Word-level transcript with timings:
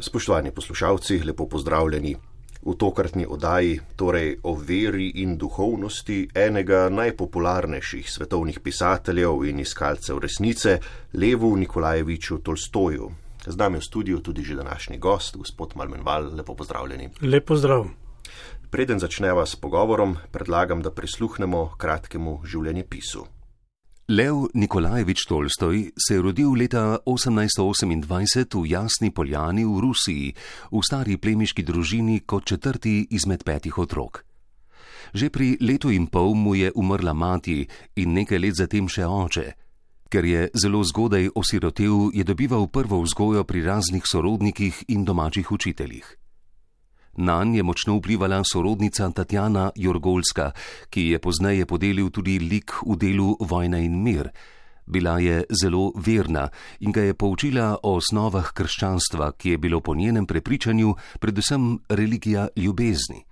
Spoštovani 0.00 0.50
poslušalci, 0.50 1.22
lepo 1.24 1.46
pozdravljeni 1.48 2.16
v 2.62 2.74
tokratni 2.76 3.26
oddaji, 3.28 3.80
torej 3.96 4.36
o 4.42 4.54
veri 4.54 5.10
in 5.22 5.36
duhovnosti 5.38 6.28
enega 6.34 6.88
najpopularnejših 6.88 8.10
svetovnih 8.10 8.60
pisateljev 8.60 9.44
in 9.44 9.60
iskalcev 9.60 10.18
resnice, 10.18 10.78
Levu 11.12 11.56
Nikolajeviču 11.56 12.38
Tolstoju. 12.38 13.10
Z 13.46 13.56
nami 13.56 13.78
v 13.78 13.84
studiu 13.84 14.20
tudi 14.20 14.42
že 14.44 14.54
današnji 14.54 14.98
gost, 14.98 15.36
gospod 15.36 15.72
Malmenval, 15.76 16.34
lepo 16.36 16.54
pozdravljeni. 16.54 17.08
Lepo 17.22 17.56
zdrav. 17.56 17.86
Preden 18.70 19.00
začneva 19.00 19.46
s 19.46 19.56
pogovorom, 19.56 20.16
predlagam, 20.32 20.82
da 20.82 20.90
prisluhnemo 20.90 21.74
kratkemu 21.76 22.40
življenjepisu. 22.44 23.26
Lev 24.10 24.50
Nikolajevič 24.54 25.26
Tolstoj 25.26 25.90
se 25.94 26.14
je 26.14 26.22
rodil 26.22 26.50
leta 26.58 26.98
1828 27.06 28.58
v 28.58 28.66
Jasni 28.66 29.10
Poljani 29.14 29.62
v 29.64 29.78
Rusiji, 29.78 30.34
v 30.72 30.80
stari 30.82 31.14
plemiški 31.14 31.62
družini 31.62 32.26
kot 32.26 32.42
četrti 32.42 33.06
izmed 33.10 33.44
petih 33.46 33.78
otrok. 33.78 34.24
Že 35.14 35.30
pri 35.30 35.48
letu 35.62 35.94
in 35.94 36.10
pol 36.10 36.34
mu 36.34 36.58
je 36.58 36.72
umrla 36.74 37.14
mati 37.14 37.62
in 38.02 38.18
nekaj 38.18 38.38
let 38.38 38.58
zatem 38.58 38.90
še 38.90 39.06
oče. 39.06 39.46
Ker 40.10 40.24
je 40.26 40.50
zelo 40.58 40.82
zgodaj 40.82 41.30
osirotel, 41.30 42.10
je 42.10 42.26
dobival 42.26 42.66
prvo 42.66 42.98
vzgojo 43.06 43.46
pri 43.46 43.62
raznih 43.62 44.02
sorodnikih 44.02 44.90
in 44.90 45.06
domačih 45.06 45.52
učiteljih. 45.52 46.19
Na 47.20 47.44
nj 47.44 47.56
je 47.56 47.62
močno 47.62 47.98
vplivala 47.98 48.40
sorodnica 48.44 49.10
Tatjana 49.10 49.70
Jorgolska, 49.76 50.52
ki 50.90 51.02
je 51.12 51.18
pozneje 51.18 51.66
podelil 51.66 52.08
tudi 52.08 52.38
lik 52.38 52.72
v 52.86 52.96
delu 52.96 53.36
Vojna 53.40 53.78
in 53.78 54.00
mir. 54.02 54.30
Bila 54.86 55.18
je 55.20 55.44
zelo 55.62 55.92
verna 55.94 56.48
in 56.80 56.92
ga 56.92 57.02
je 57.02 57.14
poučila 57.14 57.76
o 57.82 57.98
osnovah 58.00 58.52
krščanstva, 58.52 59.32
ki 59.36 59.50
je 59.50 59.58
bilo 59.58 59.80
po 59.80 59.94
njenem 59.94 60.26
prepričanju 60.26 60.94
predvsem 61.20 61.78
religija 61.88 62.48
ljubezni. 62.56 63.26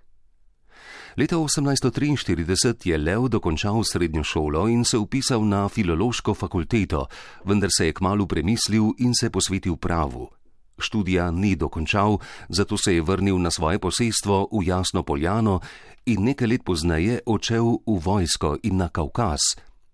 Leta 1.17 1.37
1843 1.37 2.89
je 2.91 2.99
Lev 2.99 3.29
dokončal 3.29 3.83
srednjo 3.85 4.23
šolo 4.23 4.69
in 4.69 4.85
se 4.85 4.99
upisal 4.99 5.49
na 5.49 5.69
filološko 5.69 6.35
fakulteto, 6.35 7.07
vendar 7.45 7.71
se 7.73 7.87
je 7.87 7.93
kmalo 7.93 8.27
premislil 8.27 8.93
in 8.99 9.15
se 9.15 9.31
posvetil 9.31 9.77
pravu. 9.77 10.38
Študija 10.79 11.31
ni 11.31 11.57
dokončal, 11.57 12.19
zato 12.49 12.77
se 12.77 12.95
je 12.95 13.03
vrnil 13.03 13.39
na 13.39 13.51
svoje 13.51 13.79
posestvo 13.79 14.49
v 14.53 14.67
Jasno 14.67 15.03
Poljano 15.03 15.61
in 16.07 16.25
nekaj 16.25 16.49
let 16.49 16.65
pozneje 16.65 17.21
odšel 17.27 17.65
v 17.87 17.99
vojsko 18.05 18.57
in 18.63 18.77
na 18.77 18.89
Kaukaz. 18.89 19.41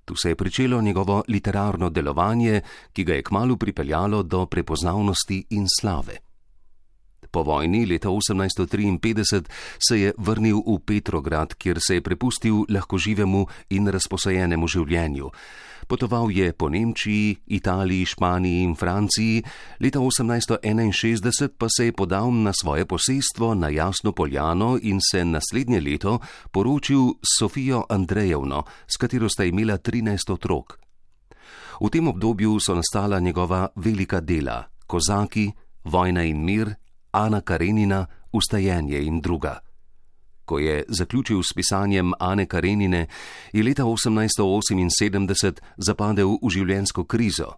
Tu 0.04 0.16
se 0.16 0.28
je 0.28 0.36
pričelo 0.36 0.82
njegovo 0.82 1.22
literarno 1.28 1.90
delovanje, 1.90 2.60
ki 2.92 3.04
ga 3.04 3.14
je 3.14 3.22
kmalo 3.22 3.56
pripeljalo 3.56 4.22
do 4.22 4.46
prepoznavnosti 4.46 5.46
in 5.50 5.66
slave. 5.80 6.23
Po 7.34 7.42
vojni 7.42 7.82
leta 7.86 8.08
1853 8.08 9.42
se 9.88 9.98
je 9.98 10.12
vrnil 10.18 10.62
v 10.62 10.78
Petrograd, 10.86 11.54
kjer 11.58 11.78
se 11.82 11.94
je 11.94 12.00
prepustil 12.00 12.62
lahkoživemu 12.70 13.46
in 13.74 13.90
razposajenemu 13.90 14.68
življenju. 14.70 15.30
Potoval 15.90 16.30
je 16.30 16.52
po 16.54 16.68
Nemčiji, 16.70 17.36
Italiji, 17.58 18.06
Španiji 18.06 18.62
in 18.62 18.76
Franciji, 18.78 19.42
leta 19.82 19.98
1861 19.98 21.50
pa 21.58 21.66
se 21.66 21.90
je 21.90 21.92
podal 21.92 22.30
na 22.30 22.52
svoje 22.54 22.86
posestvo 22.86 23.54
na 23.54 23.68
Jasno 23.68 24.12
Poljano 24.12 24.78
in 24.82 25.02
se 25.02 25.24
naslednje 25.24 25.80
leto 25.80 26.20
poročil 26.52 27.18
s 27.18 27.42
Sofijo 27.42 27.82
Andrejevno, 27.90 28.62
s 28.86 28.96
katero 28.96 29.28
sta 29.28 29.44
imela 29.44 29.74
13 29.78 30.30
otrok. 30.30 30.78
V 31.82 31.90
tem 31.90 32.06
obdobju 32.08 32.62
so 32.62 32.78
nastala 32.78 33.18
njegova 33.18 33.68
velika 33.74 34.20
dela: 34.20 34.70
Kozaki, 34.86 35.50
Vojna 35.84 36.22
in 36.22 36.44
mir, 36.44 36.74
Ana 37.14 37.40
Karenina, 37.40 38.06
Ustajenje 38.32 38.98
in 39.06 39.20
druga. 39.20 39.58
Ko 40.44 40.58
je 40.58 40.84
zaključil 40.88 41.42
s 41.42 41.54
pisanjem 41.54 42.12
Ane 42.18 42.46
Karenine, 42.46 43.06
je 43.52 43.62
leta 43.62 43.82
1878 43.84 45.60
zapadel 45.76 46.38
v 46.42 46.50
življenjsko 46.50 47.04
krizo. 47.04 47.54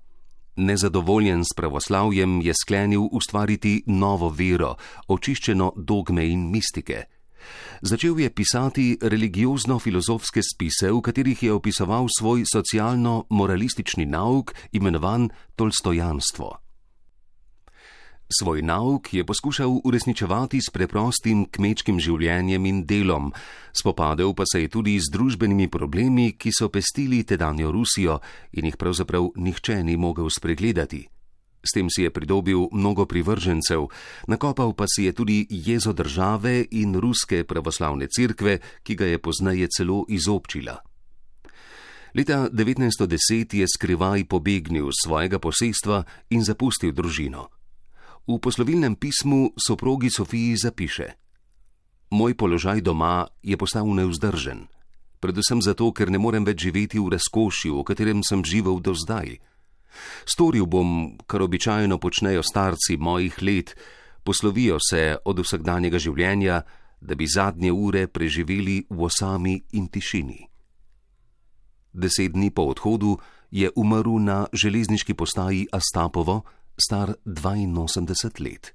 Nezadovoljen 0.56 1.44
s 1.44 1.56
pravoslavjem 1.56 2.40
je 2.40 2.54
sklenil 2.54 3.08
ustvariti 3.12 3.82
novo 3.86 4.28
vero, 4.28 4.76
očiščeno 5.08 5.72
dogme 5.76 6.28
in 6.28 6.50
mistike. 6.50 7.04
Začel 7.82 8.20
je 8.20 8.30
pisati 8.30 8.98
religiozno-filozofske 9.02 10.42
spise, 10.42 10.90
v 10.92 11.00
katerih 11.00 11.42
je 11.42 11.52
opisoval 11.52 12.08
svoj 12.18 12.44
socialno-moralistični 12.52 14.06
nauk, 14.06 14.54
imenovan 14.72 15.28
Tolstojanstvo. 15.56 16.65
Svoj 18.26 18.62
nauk 18.62 19.14
je 19.14 19.26
poskušal 19.26 19.80
uresničevati 19.84 20.58
s 20.58 20.72
preprostim 20.74 21.44
kmečkim 21.46 22.00
življenjem 22.02 22.64
in 22.66 22.80
delom, 22.82 23.28
spopadel 23.70 24.34
pa 24.34 24.42
se 24.50 24.64
je 24.64 24.68
tudi 24.68 24.96
z 24.98 25.12
družbenimi 25.14 25.68
problemi, 25.70 26.32
ki 26.34 26.50
so 26.50 26.66
pestili 26.66 27.22
tedanjo 27.22 27.70
Rusijo 27.70 28.18
in 28.58 28.66
jih 28.66 28.76
pravzaprav 28.76 29.30
nihče 29.36 29.78
ni 29.86 29.94
mogel 29.96 30.26
spregledati. 30.26 31.06
S 31.62 31.70
tem 31.70 31.86
si 31.86 32.02
je 32.02 32.10
pridobil 32.10 32.66
mnogo 32.72 33.06
privržencev, 33.06 33.86
nakopal 34.26 34.74
pa 34.74 34.90
si 34.90 35.06
je 35.06 35.12
tudi 35.14 35.46
jezo 35.46 35.92
države 35.92 36.66
in 36.70 36.98
ruske 36.98 37.44
pravoslavne 37.46 38.10
cerkve, 38.10 38.58
ki 38.82 38.94
ga 38.94 39.06
je 39.06 39.22
poznaje 39.22 39.70
celo 39.70 40.02
izobčila. 40.08 40.82
Leta 42.14 42.48
1910 42.50 43.54
je 43.54 43.66
skrivaj 43.70 44.24
pobegnil 44.26 44.90
z 44.90 45.06
svojega 45.06 45.38
posestva 45.38 46.02
in 46.30 46.42
zapustil 46.42 46.90
družino. 46.90 47.54
V 48.26 48.42
poslovilnem 48.42 48.98
pismu 48.98 49.54
soprogi 49.54 50.10
Sofiji 50.10 50.56
zapiše: 50.58 51.14
Moj 52.10 52.34
položaj 52.34 52.82
doma 52.82 53.26
je 53.42 53.54
postal 53.54 53.86
neuzdržen, 53.86 54.66
predvsem 55.22 55.62
zato, 55.62 55.94
ker 55.94 56.10
ne 56.10 56.18
morem 56.18 56.42
več 56.42 56.66
živeti 56.66 56.98
v 56.98 57.14
razkošju, 57.14 57.78
v 57.78 57.86
katerem 57.86 58.26
sem 58.26 58.42
živel 58.42 58.82
do 58.82 58.98
zdaj. 58.98 59.38
Storil 60.26 60.66
bom, 60.66 61.14
kar 61.30 61.46
običajno 61.46 62.02
počnejo 62.02 62.42
starci 62.42 62.98
mojih 62.98 63.38
let, 63.42 63.78
poslovijo 64.26 64.82
se 64.82 65.22
od 65.22 65.46
vsakdanjega 65.46 66.02
življenja, 66.02 66.66
da 66.98 67.14
bi 67.14 67.30
zadnje 67.30 67.70
ure 67.70 68.08
preživeli 68.10 68.90
v 68.90 68.98
osami 69.06 69.54
in 69.78 69.86
tišini. 69.86 70.42
Deset 71.94 72.34
dni 72.34 72.50
po 72.50 72.66
odhodu 72.74 73.14
je 73.54 73.70
umrl 73.78 74.18
na 74.18 74.50
železniški 74.52 75.14
postaji 75.14 75.70
Astapovo, 75.70 76.42
star 76.76 77.14
82 77.24 78.40
let. 78.40 78.72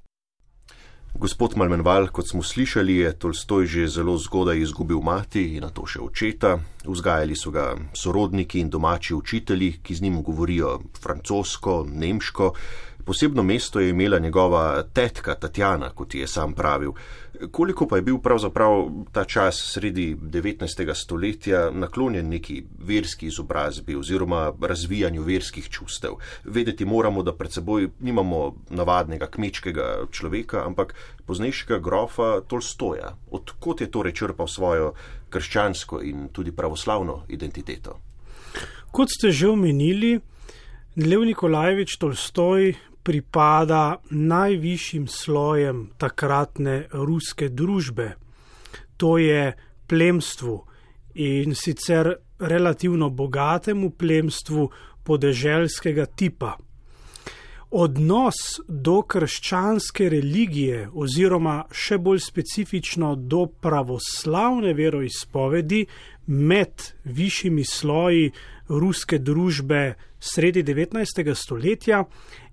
Gospod 1.12 1.58
Malmenval, 1.60 2.08
kot 2.08 2.30
smo 2.30 2.40
slišali, 2.44 3.04
je 3.04 3.12
Tolstoj 3.20 3.66
že 3.68 3.88
zelo 3.88 4.16
zgodaj 4.18 4.58
izgubil 4.64 5.04
mati 5.04 5.44
in 5.60 5.68
na 5.68 5.70
to 5.70 5.84
še 5.84 6.00
očeta. 6.00 6.56
Vzgajali 6.88 7.36
so 7.36 7.52
ga 7.52 7.76
sorodniki 7.94 8.64
in 8.64 8.70
domači 8.72 9.14
učitelji, 9.14 9.84
ki 9.84 9.96
z 9.96 10.02
njim 10.02 10.22
govorijo 10.24 10.80
francosko, 11.04 11.84
nemško. 11.84 12.54
Posebno 13.12 13.44
mesto 13.44 13.80
je 13.80 13.90
imela 13.90 14.20
njegova 14.20 14.84
tetka 14.94 15.36
Tatjana, 15.36 15.90
kot 15.90 16.16
je 16.16 16.28
sam 16.28 16.54
pravil. 16.54 16.92
Koliko 17.52 17.88
pa 17.88 17.96
je 17.96 18.02
bil 18.02 18.18
pravzaprav 18.18 18.86
ta 19.12 19.26
čas 19.26 19.56
sredi 19.74 20.16
19. 20.16 20.94
stoletja 20.96 21.72
naklonjen 21.72 22.30
neki 22.30 22.64
verski 22.80 23.28
izobrazbi 23.28 23.96
oziroma 23.96 24.54
razvijanju 24.62 25.24
verskih 25.24 25.70
čustev? 25.70 26.12
Vedeti 26.44 26.86
moramo, 26.86 27.24
da 27.24 27.34
pred 27.36 27.52
seboj 27.52 27.90
nimamo 28.00 28.56
navadnega 28.70 29.28
kmečkega 29.28 30.06
človeka, 30.12 30.64
ampak 30.66 30.96
poznejšega 31.26 31.80
grofa 31.80 32.40
Tolstoja. 32.48 33.18
Odkot 33.32 33.82
je 33.82 33.92
torej 33.92 34.14
črpal 34.14 34.48
svojo 34.48 34.94
krščansko 35.30 36.00
in 36.02 36.30
tudi 36.32 36.52
pravoslavno 36.56 37.26
identiteto? 37.28 38.00
Kot 38.92 39.12
ste 39.12 39.32
že 39.32 39.52
omenili, 39.52 40.20
Lev 40.96 41.22
Nikolajevič 41.24 41.98
Tolstoj 41.98 42.91
pripada 43.04 44.02
najvišjim 44.10 45.08
slojem 45.08 45.90
takratne 45.98 46.86
ruske 46.92 47.50
družbe, 47.50 48.14
to 48.98 49.18
je 49.18 49.54
plemstvu 49.88 50.58
in 51.14 51.56
sicer 51.56 52.14
relativno 52.40 53.10
bogatemu 53.10 53.90
plemstvu 53.90 54.70
podeželskega 55.04 56.06
tipa. 56.06 56.58
Odnos 57.72 58.36
do 58.68 58.98
krščanske 59.08 60.10
religije 60.12 60.90
oziroma 60.92 61.62
še 61.72 61.98
bolj 62.04 62.20
specifično 62.26 63.14
do 63.16 63.46
pravoslavne 63.64 64.74
veroizpovedi 64.76 65.86
med 66.28 66.84
višjimi 67.06 67.64
sloji 67.64 68.34
ruske 68.72 69.20
družbe 69.20 69.96
sredi 70.20 70.64
19. 70.64 71.34
stoletja 71.36 72.04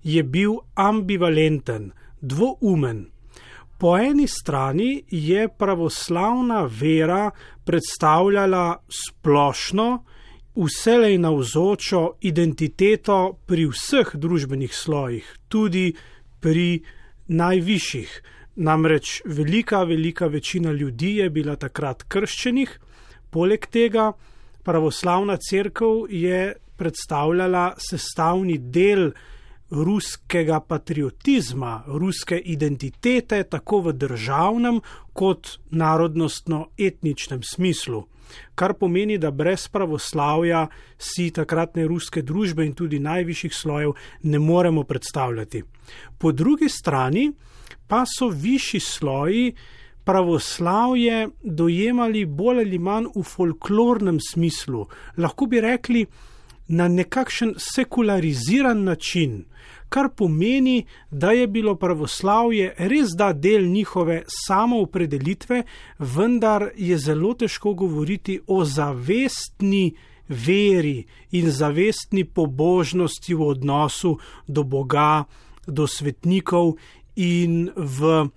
je 0.03 0.23
bil 0.23 0.59
ambivalenten, 0.75 1.91
dvoumen. 2.21 3.05
Po 3.79 3.95
eni 3.97 4.27
strani 4.27 5.03
je 5.07 5.47
pravoslavna 5.47 6.65
vera 6.67 7.29
predstavljala 7.63 8.83
splošno, 8.89 10.03
vselej 10.59 11.17
navzočo 11.17 12.01
identiteto 12.21 13.39
pri 13.45 13.69
vseh 13.71 14.11
družbenih 14.15 14.73
slojih, 14.75 15.23
tudi 15.47 15.93
pri 16.39 16.81
najvišjih. 17.27 18.11
Namreč 18.59 19.21
velika, 19.25 19.83
velika 19.83 20.27
večina 20.27 20.71
ljudi 20.71 21.15
je 21.17 21.29
bila 21.29 21.55
takrat 21.55 22.03
krščenih, 22.03 22.79
poleg 23.31 23.69
tega 23.71 24.11
pravoslavna 24.63 25.37
crkva 25.37 26.07
je 26.09 26.55
predstavljala 26.77 27.73
sestavni 27.77 28.57
del 28.57 29.11
ruskega 29.69 30.59
patriotizma, 30.59 31.83
ruske 31.87 32.37
identitete, 32.37 33.43
tako 33.43 33.81
v 33.81 33.93
državnem 33.93 34.79
kot 35.13 35.59
narodnostno-etničnem 35.69 37.43
smislu. 37.43 38.05
Kar 38.55 38.73
pomeni, 38.73 39.17
da 39.17 39.31
brez 39.31 39.67
pravoslavja 39.67 40.67
si 40.97 41.29
takratne 41.33 41.87
ruske 41.87 42.21
družbe 42.21 42.65
in 42.65 42.73
tudi 42.77 42.99
najvišjih 42.99 43.53
slojev 43.55 43.93
ne 44.23 44.39
moremo 44.39 44.83
predstavljati. 44.83 45.63
Po 46.17 46.31
drugi 46.31 46.69
strani 46.69 47.31
pa 47.87 48.03
so 48.05 48.29
višji 48.29 48.79
sloji 48.79 49.53
pravoslavje 50.09 51.29
dojemali 51.43 52.25
bolj 52.25 52.63
ali 52.65 52.79
manj 52.79 53.11
v 53.15 53.23
folklornem 53.23 54.17
smislu, 54.31 54.87
lahko 55.17 55.45
bi 55.45 55.61
rekli 55.61 56.05
na 56.67 56.87
nekakšen 56.87 57.55
sekulariziran 57.57 58.83
način 58.83 59.43
kar 59.89 60.09
pomeni, 60.15 60.85
da 61.11 61.31
je 61.31 61.47
bilo 61.47 61.75
pravoslavje 61.75 62.73
res 62.77 63.15
da 63.17 63.33
del 63.33 63.65
njihove 63.65 64.23
samoopredelitve, 64.45 65.63
vendar 65.99 66.69
je 66.77 66.97
zelo 66.97 67.33
težko 67.33 67.73
govoriti 67.73 68.39
o 68.47 68.63
zavestni 68.65 69.95
veri 70.29 71.05
in 71.31 71.49
zavestni 71.51 72.23
pobožnosti 72.23 73.33
v 73.33 73.47
odnosu 73.55 74.17
do 74.47 74.63
Boga, 74.63 75.23
do 75.67 75.87
svetnikov 75.87 76.75
in 77.15 77.71
v 77.75 78.29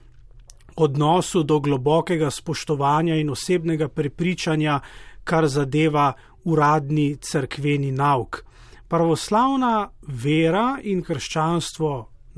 odnosu 0.76 1.42
do 1.42 1.60
globokega 1.60 2.30
spoštovanja 2.30 3.16
in 3.16 3.30
osebnega 3.30 3.88
prepričanja, 3.88 4.80
kar 5.24 5.46
zadeva 5.48 6.12
uradni 6.44 7.16
crkveni 7.20 7.92
nauk 7.92 8.44
pravoslavna 8.92 9.88
vera 10.22 10.76
in 10.84 10.98
krščanstvo 11.00 11.92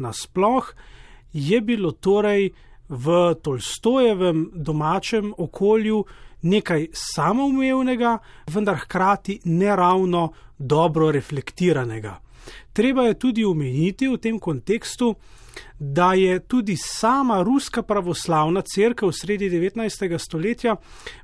nasploh 0.05 0.69
je 1.33 1.59
bilo 1.61 1.91
torej 1.99 2.53
v 2.89 3.15
Tolstojevem 3.43 4.45
domačem 4.55 5.33
okolju 5.39 6.05
nekaj 6.47 6.87
samoumevnega, 6.93 8.13
vendar 8.55 8.79
hkrati 8.85 9.41
neravno 9.45 10.29
dobro 10.59 11.11
reflektiranega. 11.11 12.21
Treba 12.73 13.09
je 13.09 13.19
tudi 13.19 13.45
omeniti 13.45 14.09
v 14.09 14.21
tem 14.23 14.39
kontekstu, 14.39 15.15
da 15.79 16.15
je 16.15 16.39
tudi 16.41 16.77
sama 16.77 17.43
ruska 17.43 17.83
pravoslavna 17.83 18.63
crkva 18.63 19.09
v 19.09 19.13
sredi 19.13 19.51
19. 19.51 20.19
stoletja 20.19 20.77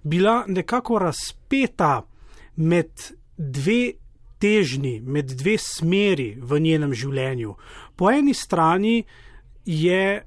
bila 0.02 0.44
nekako 0.46 0.98
razpeta 0.98 2.02
med 2.56 2.90
dve 3.36 3.92
težni, 4.40 5.00
med 5.00 5.32
dve 5.36 5.58
smeri 5.58 6.34
v 6.40 6.60
njenem 6.60 6.94
življenju. 6.94 7.54
Po 7.96 8.10
eni 8.10 8.34
strani 8.34 9.02
je 9.64 10.22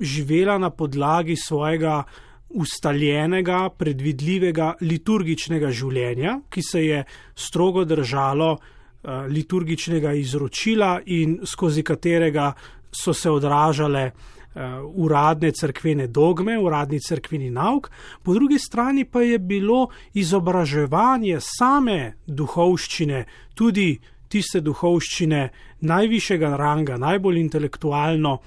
živela 0.00 0.58
na 0.58 0.70
podlagi 0.70 1.36
svojega 1.36 2.02
ustaljenega, 2.48 3.68
predvidljivega 3.76 4.72
liturgičnega 4.80 5.70
življenja, 5.70 6.38
ki 6.48 6.62
se 6.64 6.84
je 6.84 7.02
strogo 7.36 7.84
držalo 7.84 8.52
uh, 8.54 9.26
liturgičnega 9.28 10.14
izročila 10.16 10.98
in 11.06 11.38
skozi 11.44 11.84
katerega 11.84 12.52
so 12.90 13.14
se 13.14 13.30
odražale 13.30 14.10
uh, 14.10 14.62
uradne 14.94 15.52
crkvene 15.52 16.06
dogme, 16.06 16.58
uradni 16.58 17.00
crkveni 17.00 17.50
nauk, 17.50 17.90
po 18.22 18.34
drugi 18.34 18.58
strani 18.58 19.04
pa 19.04 19.22
je 19.22 19.38
bilo 19.38 19.88
izobraževanje 20.14 21.38
same 21.40 22.14
duhovščine, 22.26 23.24
tudi 23.54 23.98
tiste 24.28 24.60
duhovščine 24.60 25.48
najvišjega 25.80 26.56
ranga, 26.56 26.96
najbolj 26.96 27.38
intelektualno 27.40 28.38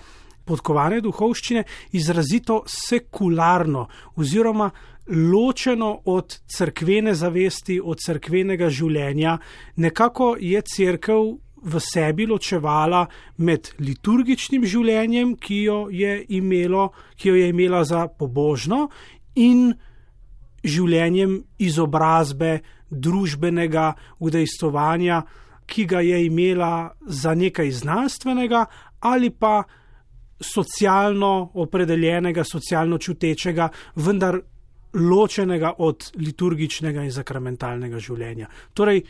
podkovane 0.45 1.01
duhovščine, 1.01 1.63
izrazito 1.97 2.63
sekularno 2.67 3.87
oziroma 4.15 4.69
ločeno 5.07 6.01
od 6.05 6.37
crkvene 6.47 7.13
zavesti, 7.15 7.79
od 7.83 7.99
crkvenega 7.99 8.69
življenja. 8.69 9.37
Nekako 9.75 10.35
je 10.39 10.61
crkv 10.61 11.21
v 11.61 11.79
sebi 11.79 12.25
ločevala 12.25 13.05
med 13.45 13.73
liturgičnim 13.79 14.65
življenjem, 14.65 15.35
ki 15.37 15.61
jo 15.63 15.79
je, 15.93 16.17
imelo, 16.37 16.89
ki 17.15 17.29
jo 17.29 17.35
je 17.35 17.49
imela 17.53 17.83
za 17.85 18.07
pobožno, 18.07 18.87
in 19.35 19.71
življenjem 20.63 21.37
izobrazbe, 21.61 22.59
družbenega 22.91 23.91
udejstovanja, 24.19 25.21
ki 25.65 25.85
ga 25.87 26.01
je 26.03 26.25
imela 26.25 26.91
za 27.07 27.31
nekaj 27.35 27.71
znanstvenega 27.71 28.65
ali 29.07 29.29
pa 29.31 29.61
socialno 30.41 31.51
opredeljenega, 31.53 32.43
socialno 32.43 32.97
čutečega, 32.97 33.69
vendar 33.95 34.39
ločenega 34.93 35.73
od 35.77 36.11
liturgičnega 36.19 37.05
in 37.05 37.13
sakramentalnega 37.13 38.01
življenja. 38.01 38.49
Torej, 38.73 39.03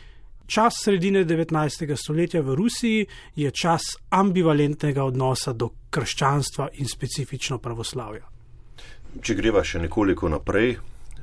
Čas 0.52 0.74
sredine 0.84 1.24
19. 1.24 1.96
stoletja 1.96 2.42
v 2.42 2.54
Rusiji 2.54 3.06
je 3.36 3.50
čas 3.50 3.82
ambivalentnega 4.10 5.00
odnosa 5.04 5.54
do 5.56 5.70
krščanstva 5.90 6.66
in 6.76 6.88
specifično 6.92 7.56
pravoslavja. 7.56 8.26
Če 9.16 9.36
greva 9.38 9.62
še 9.64 9.80
nekoliko 9.80 10.28
naprej, 10.28 10.74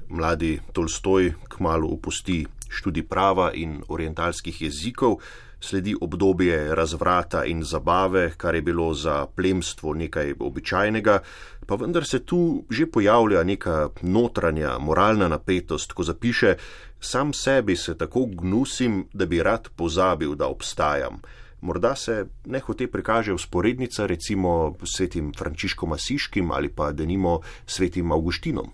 mladi 0.10 0.56
Tolstoj 0.74 1.30
kmalo 1.46 1.92
opusti 1.94 2.40
študij 2.74 3.06
prava 3.06 3.52
in 3.54 3.78
orientalskih 3.86 4.64
jezikov, 4.66 5.20
sledi 5.60 5.96
obdobje 6.02 6.76
razvrata 6.76 7.46
in 7.46 7.64
zabave, 7.64 8.32
kar 8.38 8.56
je 8.56 8.62
bilo 8.62 8.94
za 8.94 9.26
plemstvo 9.26 9.94
nekaj 9.94 10.34
običajnega, 10.40 11.20
pa 11.66 11.76
vendar 11.76 12.06
se 12.06 12.20
tu 12.26 12.64
že 12.70 12.86
pojavlja 12.86 13.44
neka 13.44 13.90
notranja 14.02 14.78
moralna 14.80 15.28
napetost, 15.28 15.92
ko 15.92 16.04
zapiše: 16.04 16.56
Sam 17.00 17.34
sebi 17.34 17.76
se 17.76 17.98
tako 17.98 18.26
gnusim, 18.26 19.06
da 19.14 19.26
bi 19.26 19.44
rad 19.44 19.70
pozabil, 19.76 20.36
da 20.36 20.48
obstajam. 20.48 21.22
Morda 21.62 21.96
se 21.96 22.26
nehote 22.46 22.88
prikaže 22.88 23.34
usporednica 23.34 24.06
recimo 24.06 24.76
svetim 24.84 25.34
Frančiškom 25.38 25.92
Asiškim 25.92 26.52
ali 26.52 26.70
pa 26.70 26.92
denimo 26.92 27.40
svetim 27.66 28.12
Augustinom. 28.12 28.70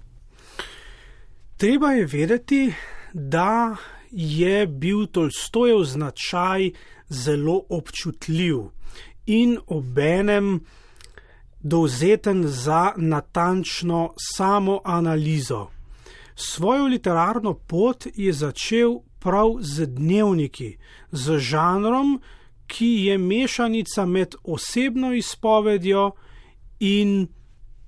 Treba 1.57 1.91
je 1.91 2.05
vedeti, 2.05 2.73
da 3.13 3.75
je 4.15 4.67
bil 4.67 5.05
Tolstojev 5.07 5.83
značaj 5.83 6.71
zelo 7.09 7.61
občutljiv 7.69 8.57
in 9.25 9.57
obenem 9.67 10.59
dovzeten 11.59 12.47
za 12.47 12.93
natančno 12.97 14.13
samoanalizo. 14.35 15.67
Svojo 16.35 16.85
literarno 16.85 17.53
pot 17.53 18.07
je 18.15 18.33
začel 18.33 18.99
prav 19.19 19.57
z 19.59 19.85
dnevniki, 19.85 20.77
z 21.11 21.37
žanrom, 21.39 22.21
ki 22.67 23.05
je 23.05 23.17
mešanica 23.17 24.05
med 24.05 24.35
osebno 24.43 25.13
izpovedjo 25.13 26.11
in 26.79 27.27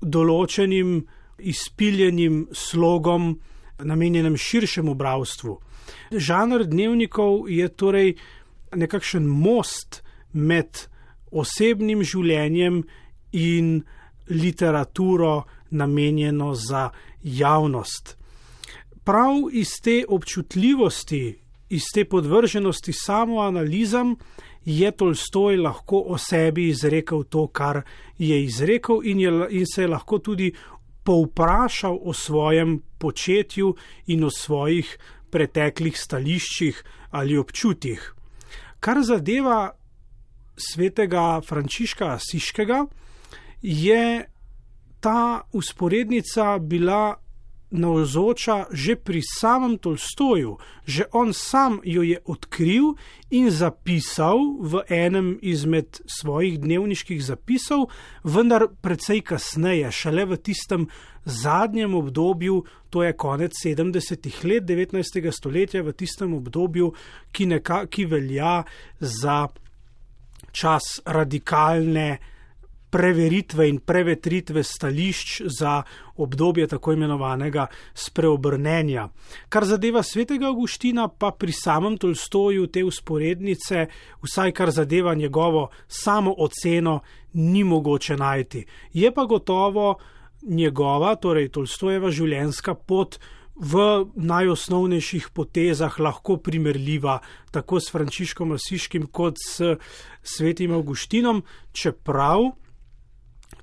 določenim 0.01 1.07
izpiljenim 1.37 2.47
slogom, 2.51 3.39
namenjenem 3.83 4.37
širšemu 4.37 4.93
bravstvu. 4.93 5.59
Žanr 6.11 6.63
dnevnikov 6.63 7.49
je 7.49 7.67
torej 7.67 8.15
nekakšen 8.75 9.23
most 9.23 10.01
med 10.33 10.87
osebnim 11.31 12.03
življenjem 12.03 12.83
in 13.31 13.83
literaturo, 14.29 15.43
namenjeno 15.69 16.53
za 16.55 16.89
javnost. 17.23 18.17
Prav 19.03 19.47
iz 19.51 19.71
te 19.83 20.03
občutljivosti, 20.07 21.39
iz 21.69 21.83
te 21.93 22.05
podvrženosti 22.05 22.93
samoanalizam, 22.93 24.15
je 24.67 24.91
Tolstoj 24.91 25.57
lahko 25.57 26.01
o 26.11 26.17
sebi 26.17 26.67
izrekel 26.69 27.23
to, 27.23 27.47
kar 27.47 27.81
je 28.17 28.43
izrekel, 28.43 28.99
in, 29.03 29.19
je, 29.19 29.31
in 29.49 29.65
se 29.65 29.81
je 29.81 29.87
lahko 29.87 30.19
tudi 30.19 30.51
povprašal 31.07 31.95
o 32.03 32.13
svojem 32.13 32.81
početju 32.99 33.75
in 34.11 34.23
o 34.27 34.31
svojih 34.31 34.97
preteklih 35.31 35.95
stališčih 35.95 36.83
ali 37.15 37.37
občutjih. 37.39 38.01
Kar 38.79 38.99
zadeva 39.03 39.71
svetega 40.57 41.39
Frančiška 41.47 42.17
Siškega, 42.19 42.85
je 43.61 44.25
ta 44.99 45.41
usporednica 45.53 46.57
bila 46.59 47.15
navzoča 47.71 48.65
že 48.71 48.95
pri 48.95 49.21
samem 49.21 49.77
Tolstoju, 49.77 50.57
že 50.85 51.03
on 51.11 51.33
sam 51.33 51.79
jo 51.83 52.01
je 52.01 52.19
odkril 52.25 52.95
in 53.29 53.51
zapisal 53.51 54.39
v 54.59 54.83
enem 54.87 55.39
izmed 55.41 55.99
svojih 56.07 56.59
dnevniških 56.59 57.23
zapisov, 57.23 57.91
vendar 58.23 58.67
precej 58.81 59.21
kasneje, 59.21 59.91
šele 59.91 60.25
v 60.25 60.37
tistem 60.37 60.87
zadnjem 61.25 61.95
obdobju, 61.95 62.63
to 62.89 63.03
je 63.03 63.13
konec 63.13 63.51
70-ih 63.51 64.45
let 64.45 64.63
19. 64.63 65.31
stoletja, 65.31 65.83
v 65.83 65.91
tistem 65.91 66.33
obdobju, 66.33 66.93
ki, 67.31 67.45
neka, 67.45 67.85
ki 67.91 68.05
velja 68.07 68.63
za 68.99 69.47
čas 70.55 71.01
radikalne 71.05 72.36
preveritve 72.89 73.67
in 73.69 73.79
prevetritve 73.79 74.63
stališč 74.63 75.41
za 75.59 75.83
obdobje 76.15 76.67
tako 76.67 76.93
imenovanega 76.93 77.67
spreobrnenja. 77.93 79.07
Kar 79.49 79.65
zadeva 79.65 80.03
svetega 80.03 80.47
Augustina, 80.47 81.07
pa 81.07 81.31
pri 81.31 81.51
samem 81.51 81.97
Tolstoju 81.97 82.67
te 82.67 82.83
usporednice, 82.83 83.87
vsaj 84.23 84.51
kar 84.51 84.71
zadeva 84.71 85.15
njegovo 85.15 85.69
samo 85.87 86.33
oceno, 86.37 86.99
ni 87.33 87.63
mogoče 87.63 88.17
najti. 88.17 88.65
Je 88.93 89.13
pa 89.13 89.25
gotovo 89.25 89.97
njegova, 90.41 91.15
torej 91.15 91.49
Tolstojeva 91.49 92.11
življenjska 92.11 92.73
pot, 92.75 93.19
V 93.57 94.05
najosnovnejših 94.13 95.31
potezah 95.33 95.95
lahko 95.97 96.35
primerljiva 96.37 97.15
tako 97.49 97.79
s 97.81 97.89
Frančiškom 97.89 98.51
Asiškim 98.53 99.07
kot 99.09 99.41
s 99.41 99.73
svetim 100.21 100.75
Augustinom, 100.77 101.41
čeprav 101.73 102.51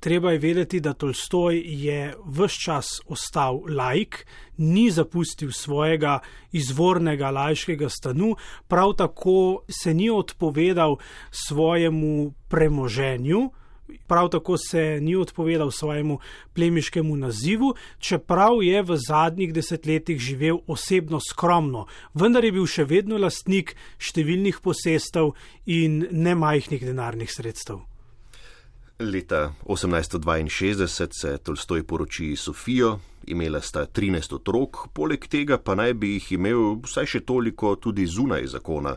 treba 0.05 0.33
je 0.33 0.39
vedeti, 0.39 0.81
da 0.81 0.93
Tolstoj 0.93 1.63
je 1.65 2.15
vse 2.27 2.61
čas 2.61 2.87
ostal 3.09 3.63
laik, 3.69 4.27
ni 4.57 4.91
zapustil 4.91 5.53
svojega 5.53 6.19
izvornega 6.53 7.31
lajškega 7.31 7.89
stanu, 7.89 8.35
prav 8.69 8.93
tako 9.01 9.63
se 9.69 9.95
ni 9.95 10.11
odpovedal 10.11 10.97
svojemu 11.31 12.33
premoženju. 12.49 13.51
Prav 14.07 14.29
tako 14.29 14.57
se 14.59 14.99
ni 15.01 15.17
odpovedal 15.17 15.71
svojemu 15.71 16.19
plemiškemu 16.55 17.17
nazivu, 17.17 17.75
čeprav 17.99 18.63
je 18.63 18.83
v 18.83 18.97
zadnjih 19.09 19.53
desetletjih 19.55 20.21
živel 20.21 20.59
osebno 20.67 21.21
skromno, 21.21 21.87
vendar 22.15 22.45
je 22.45 22.53
bil 22.53 22.67
še 22.67 22.85
vedno 22.85 23.21
lastnik 23.21 23.77
številnih 24.01 24.61
posestev 24.65 25.33
in 25.67 26.07
nemajhnih 26.11 26.85
denarnih 26.85 27.33
sredstev. 27.33 27.85
Leta 28.99 29.53
1862 29.67 31.13
se 31.13 31.39
Tolstoj 31.39 31.83
poroči 31.83 32.37
Sofijo, 32.37 32.99
imela 33.27 33.61
sta 33.61 33.87
13 33.87 34.35
otrok, 34.35 34.77
poleg 34.95 35.27
tega 35.27 35.59
pa 35.59 35.75
naj 35.75 35.95
bi 35.99 36.13
jih 36.13 36.29
imel 36.37 36.77
vsaj 36.85 37.09
še 37.11 37.21
toliko 37.27 37.75
tudi 37.75 38.07
zunaj 38.07 38.47
zakona. 38.53 38.95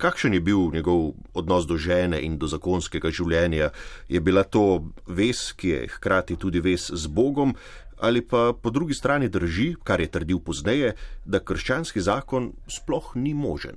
Kakšen 0.00 0.34
je 0.34 0.40
bil 0.40 0.72
njegov 0.72 1.12
odnos 1.34 1.66
do 1.68 1.76
žene 1.76 2.22
in 2.24 2.38
do 2.38 2.48
zakonskega 2.48 3.12
življenja? 3.12 3.68
Je 4.08 4.20
bila 4.20 4.46
to 4.48 4.88
ves, 5.06 5.52
ki 5.52 5.68
je 5.68 5.80
hkrati 5.98 6.38
tudi 6.40 6.64
ves 6.64 6.88
z 6.88 7.06
Bogom, 7.06 7.52
ali 8.00 8.24
pa 8.24 8.54
po 8.56 8.70
drugi 8.70 8.96
strani 8.96 9.28
drži, 9.28 9.74
kar 9.84 10.00
je 10.00 10.08
trdil 10.08 10.40
pozneje, 10.40 10.94
da 11.24 11.44
krščanski 11.44 12.00
zakon 12.00 12.54
sploh 12.64 13.12
ni 13.14 13.34
možen? 13.34 13.76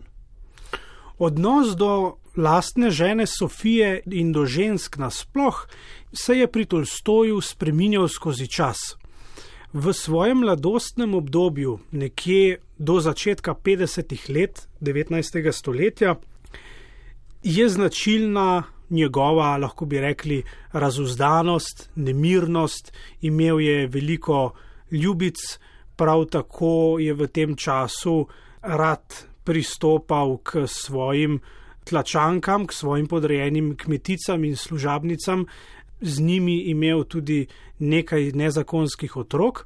Odnos 1.20 1.76
do 1.76 2.16
lastne 2.38 2.92
žene 2.92 3.26
Sofije 3.26 4.02
in 4.06 4.32
do 4.32 4.46
žensk 4.46 4.98
nasploh 4.98 5.68
se 6.14 6.38
je 6.38 6.48
pri 6.48 6.66
Tolstoju 6.66 7.42
spreminjal 7.42 8.08
skozi 8.08 8.48
čas. 8.48 8.78
V 9.74 9.94
svojem 9.94 10.38
mladostnem 10.38 11.14
obdobju, 11.14 11.80
nekje 11.92 12.60
do 12.78 13.00
začetka 13.00 13.54
50-ih 13.54 14.30
let 14.30 14.68
19. 14.82 15.52
stoletja, 15.52 16.16
je 17.44 17.70
značilna 17.70 18.64
njegova, 18.90 19.58
lahko 19.58 19.86
bi 19.86 20.00
rekli, 20.00 20.44
razuzdanost, 20.72 21.90
nemirnost, 21.96 22.94
imel 23.22 23.60
je 23.62 23.88
veliko 23.88 24.54
ljubic, 24.92 25.60
prav 25.96 26.26
tako 26.26 26.98
je 27.00 27.14
v 27.14 27.28
tem 27.28 27.56
času 27.56 28.28
rad 28.62 29.26
pristopal 29.44 30.38
k 30.38 30.68
svojim 30.68 31.40
tlačankam, 31.90 32.68
k 32.68 32.74
svojim 32.74 33.08
podrejenim 33.08 33.76
kmeticam 33.78 34.44
in 34.44 34.56
služabnicam, 34.56 35.46
z 36.02 36.22
njimi 36.22 36.62
imel 36.70 37.04
tudi 37.04 37.48
nekaj 37.80 38.32
nezakonskih 38.32 39.18
otrok. 39.18 39.66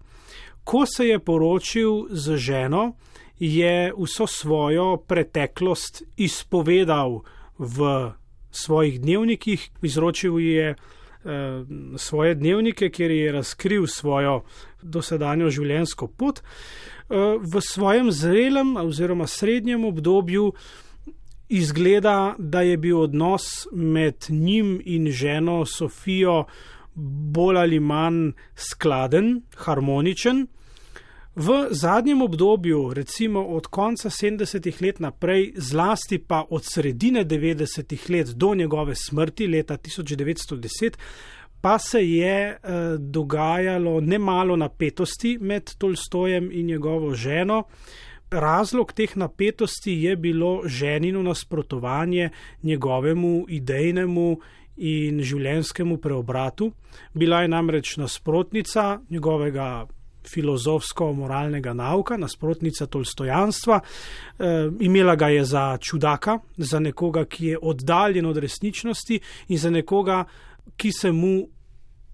Ko 0.63 0.86
se 0.86 1.08
je 1.08 1.20
poročil 1.20 2.08
z 2.10 2.38
ženo, 2.38 2.94
je 3.40 3.94
vso 3.98 4.28
svojo 4.28 4.98
preteklost 5.08 6.04
izpovedal 6.18 7.22
v 7.58 8.12
svojih 8.51 9.01
dnevnikih, 9.01 9.70
izročil 9.82 10.40
je 10.40 10.70
eh, 10.70 10.78
svoje 11.98 12.36
dnevnike, 12.36 12.90
kjer 12.90 13.12
je 13.12 13.32
razkril 13.32 13.88
svojo 13.88 14.44
dosedanjo 14.82 15.50
življenjsko 15.50 16.08
pot. 16.08 16.40
Eh, 16.40 17.38
v 17.42 17.62
svojem 17.62 18.12
zrelem 18.12 18.78
oziroma 18.78 19.28
srednjem 19.28 19.86
obdobju 19.86 20.54
izgleda, 21.51 22.36
da 22.38 22.62
je 22.62 22.77
bil 22.77 23.00
odnos 23.00 23.67
med 23.72 24.25
njim 24.29 24.81
in 24.86 25.12
ženo 25.12 25.65
Sofijo 25.65 26.46
bolj 27.34 27.58
ali 27.58 27.79
manj 27.79 28.31
skladen, 28.55 29.41
harmoničen. 29.55 30.48
V 31.36 31.67
zadnjem 31.72 32.22
obdobju, 32.22 32.93
recimo 32.93 33.46
od 33.46 33.67
konca 33.67 34.10
70-ih 34.10 34.81
let 34.81 35.00
naprej, 35.00 35.53
zlasti 35.55 36.17
pa 36.17 36.46
od 36.50 36.65
sredine 36.65 37.25
90-ih 37.25 38.10
let 38.10 38.27
do 38.27 38.55
njegove 38.55 38.96
smrti 38.96 39.48
leta 39.48 39.77
1910, 39.77 40.98
pa 41.62 41.79
se 41.79 42.10
je 42.10 42.50
eh, 42.50 42.58
dogajalo 43.00 44.01
nemalo 44.01 44.55
napetosti 44.55 45.38
med 45.41 45.75
Tolstojem 45.77 46.50
in 46.51 46.65
njegovo 46.65 47.13
ženo. 47.13 47.63
Razlog 48.32 48.94
teh 48.94 49.18
napetosti 49.18 49.92
je 49.92 50.16
bilo 50.16 50.62
ženino 50.66 51.24
nasprotovanje 51.24 52.30
njegovemu 52.64 53.46
idejnemu 53.50 54.38
in 54.78 55.20
življenjskemu 55.20 55.98
preobratu. 55.98 56.72
Bila 57.14 57.42
je 57.42 57.48
namreč 57.48 57.98
nasprotnica 57.98 59.00
njegovega 59.10 59.86
filozofsko-moralnega 60.32 61.74
nauka, 61.74 62.18
nasprotnica 62.18 62.86
tolstojanstva. 62.86 63.80
E, 63.82 64.70
imela 64.80 65.16
ga 65.16 65.28
je 65.28 65.44
za 65.46 65.78
čudaka, 65.78 66.38
za 66.58 66.80
nekoga, 66.80 67.26
ki 67.26 67.46
je 67.46 67.58
oddaljen 67.62 68.26
od 68.26 68.38
resničnosti 68.38 69.20
in 69.48 69.58
za 69.58 69.70
nekoga, 69.70 70.24
ki 70.78 70.92
se 70.92 71.12
mu 71.12 71.50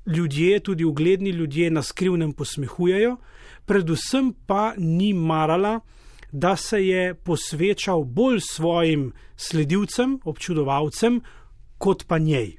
ljudje, 0.07 0.59
tudi 0.59 0.83
ugledni 0.83 1.29
ljudje, 1.29 1.69
na 1.71 1.83
skrivnem 1.83 2.33
posmehujejo, 2.33 3.17
predvsem 3.65 4.33
pa 4.47 4.73
ni 4.77 5.13
marala, 5.13 5.79
da 6.31 6.55
se 6.55 6.87
je 6.87 7.13
posvečal 7.13 8.03
bolj 8.03 8.39
svojim 8.39 9.11
sledilcem, 9.35 10.19
občudovalcem, 10.23 11.21
kot 11.77 12.05
pa 12.07 12.17
njej. 12.17 12.55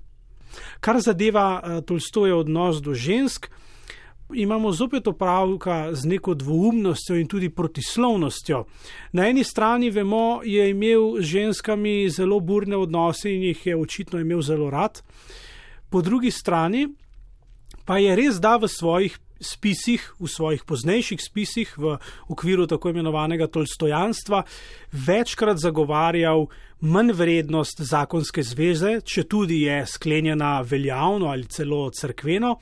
Kar 0.81 1.01
zadeva 1.01 1.61
uh, 1.63 1.85
Tolstojev 1.85 2.39
odnos 2.39 2.83
do 2.83 2.95
žensk, 2.95 3.51
imamo 4.35 4.73
zopet 4.73 5.07
opravka 5.07 5.95
z 5.95 6.05
neko 6.05 6.35
dvoumnostjo 6.35 7.17
in 7.17 7.27
tudi 7.27 7.51
protislovnostjo. 7.51 8.65
Na 9.13 9.29
eni 9.29 9.45
strani 9.45 9.91
vemo, 9.91 10.41
je 10.45 10.71
imel 10.71 11.21
z 11.21 11.25
ženskami 11.25 12.11
zelo 12.11 12.41
burne 12.41 12.77
odnose 12.77 13.33
in 13.35 13.43
jih 13.43 13.67
je 13.67 13.77
očitno 13.77 14.21
imel 14.21 14.43
zelo 14.43 14.71
rad, 14.71 15.03
po 15.91 16.03
drugi 16.03 16.31
strani 16.31 16.89
pa 17.85 17.99
je 17.99 18.17
res 18.17 18.37
da 18.41 18.57
v 18.57 18.69
svojih 18.69 19.19
spisih, 19.41 20.13
v 20.21 20.29
svojih 20.29 20.65
poznejših 20.65 21.21
spisih 21.23 21.75
v 21.79 21.97
okviru 22.29 22.67
tako 22.67 22.91
imenovanega 22.91 23.47
tolstojanstva 23.47 24.43
večkrat 24.93 25.59
zagovarjal 25.59 26.47
manj 26.81 27.13
vrednost 27.13 27.83
zakonske 27.83 28.43
zveze, 28.43 29.01
če 29.01 29.25
tudi 29.25 29.63
je 29.67 29.83
sklenjena 29.87 30.61
veljavno 30.61 31.27
ali 31.27 31.47
celo 31.47 31.91
crkveno 31.91 32.59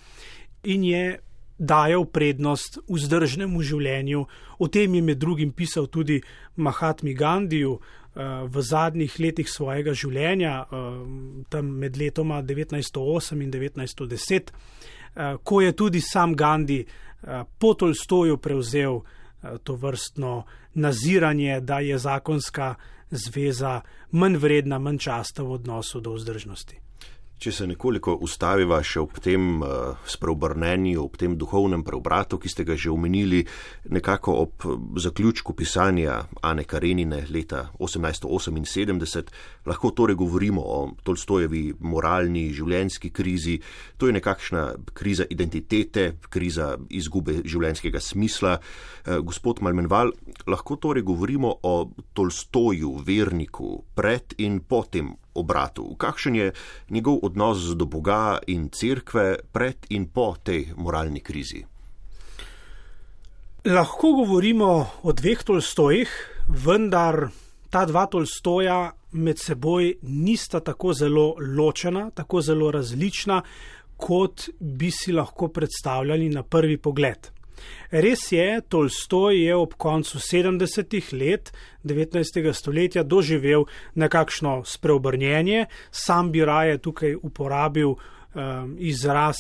in 0.65 0.85
je 0.85 1.19
dajal 1.59 2.05
prednost 2.05 2.79
vzdržnemu 2.89 3.63
življenju. 3.63 4.25
O 4.59 4.69
tem 4.69 4.95
je 4.95 5.03
med 5.03 5.19
drugim 5.19 5.53
pisal 5.57 5.87
tudi 5.89 6.21
Mahatmi 6.57 7.15
Gandiju 7.15 7.77
uh, 7.77 8.45
v 8.45 8.63
zadnjih 8.63 9.15
letih 9.21 9.49
svojega 9.49 9.95
življenja, 9.97 10.67
uh, 10.69 11.01
tam 11.49 11.73
med 11.81 11.97
letoma 11.97 12.43
1908 12.45 13.41
in 13.43 13.53
1910. 13.53 14.53
Eh, 15.17 15.37
ko 15.45 15.61
je 15.61 15.73
tudi 15.73 16.01
sam 16.01 16.37
Gandhi 16.37 16.81
eh, 17.23 17.45
po 17.59 17.75
Tolstoju 17.75 18.37
prevzel 18.37 18.97
eh, 18.97 19.59
to 19.65 19.75
vrstno 19.75 20.45
naziranje, 20.75 21.61
da 21.61 21.79
je 21.79 21.99
zakonska 21.99 22.75
zveza 23.11 23.81
manj 24.11 24.37
vredna, 24.37 24.79
manj 24.79 24.99
časta 24.99 25.43
v 25.43 25.53
odnosu 25.53 26.01
do 26.01 26.13
vzdržnosti. 26.13 26.86
Če 27.37 27.51
se 27.53 27.67
nekoliko 27.69 28.15
ustaviva 28.25 28.79
še 28.81 29.03
ob 29.03 29.19
tem 29.21 29.59
uh, 29.61 29.99
spreobrnenju, 30.09 31.03
ob 31.03 31.19
tem 31.21 31.35
duhovnem 31.37 31.83
preobratu, 31.85 32.39
ki 32.41 32.49
ste 32.49 32.65
ga 32.65 32.73
že 32.81 32.89
omenili, 32.89 33.43
nekako 33.93 34.37
ob 34.41 34.65
zaključku 34.97 35.53
pisanja 35.53 36.15
Ane 36.41 36.65
Karenine 36.65 37.27
leta 37.29 37.67
1878, 37.77 39.29
lahko 39.69 39.91
torej 39.93 40.17
govorimo 40.17 40.65
o 40.65 40.79
Tolstojevi 41.05 41.77
moralni 41.85 42.47
življenjski 42.57 43.13
krizi. 43.13 43.59
To 44.01 44.09
je 44.09 44.17
nekakšna 44.17 44.65
kriza 44.97 45.29
identitete, 45.29 46.07
kriza 46.33 46.73
izgube 46.89 47.43
življenjskega 47.45 48.01
smisla. 48.01 48.57
Uh, 48.57 49.21
gospod 49.21 49.61
Malmenval, 49.61 50.17
lahko 50.49 50.81
torej 50.81 51.05
govorimo 51.05 51.53
o 51.69 51.77
Tolstoju, 52.17 52.97
verniku, 53.05 53.77
pred 53.93 54.33
in 54.41 54.63
potem 54.65 55.13
obratu. 55.37 55.95
Kakšen 55.95 56.37
je 56.37 56.53
njegov 56.91 57.19
odnos 57.23 57.59
do 57.77 57.85
Boga 57.85 58.39
in 58.47 58.69
cerkve 58.69 59.37
pred 59.53 59.87
in 59.89 60.09
po 60.09 60.35
tej 60.43 60.73
moralni 60.77 61.21
krizi? 61.21 61.65
Lahko 63.67 64.13
govorimo 64.13 64.87
o 65.03 65.13
dveh 65.13 65.43
Tolstojih, 65.45 66.11
vendar 66.49 67.29
ta 67.71 67.85
dva 67.85 68.07
Tolstoja 68.07 68.93
med 69.13 69.39
seboj 69.43 69.95
nista 70.03 70.61
tako 70.61 70.93
zelo 70.95 71.35
ločena, 71.39 72.11
tako 72.11 72.41
zelo 72.41 72.71
različna, 72.71 73.43
kot 73.97 74.49
bi 74.61 74.91
si 74.91 75.13
lahko 75.13 75.49
predstavljali 75.49 76.29
na 76.29 76.43
prvi 76.43 76.77
pogled. 76.79 77.36
Res 77.91 78.33
je, 78.33 78.61
Tolstoj 78.69 79.37
je 79.39 79.55
ob 79.57 79.75
koncu 79.79 80.19
70-ih 80.19 81.13
let 81.13 81.53
19. 81.85 82.53
stoletja 82.53 83.03
doživel 83.03 83.67
nekakšno 83.95 84.63
spreobrnjenje, 84.67 85.67
sam 85.91 86.33
bi 86.33 86.45
raje 86.45 86.79
tukaj 86.79 87.15
uporabil 87.23 87.95
um, 87.95 88.77
izraz 88.79 89.37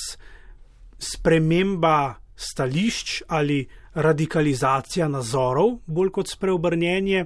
sprememba 0.99 2.15
stališč 2.37 3.23
ali 3.29 3.67
radikalizacija 3.95 5.09
nazorov, 5.09 5.79
bolj 5.87 6.11
kot 6.11 6.29
spreobrnjenje. 6.29 7.25